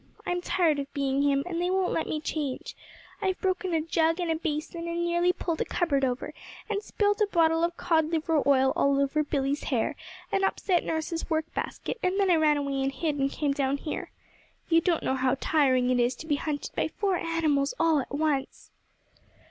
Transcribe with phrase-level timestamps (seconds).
[0.25, 2.75] I'm tired of being him, and they won't let me change.
[3.21, 6.33] I've broken a jug and basin, and nearly pulled a cupboard over,
[6.67, 9.95] and spilt a bottle of cod liver oil all over Billy's hair,
[10.31, 13.77] and upset nurse's work basket, and then I ran away and hid, and came down
[13.77, 14.09] here.
[14.69, 18.09] You don't know how tiring it is to be hunted by four animals all at
[18.09, 18.71] once.'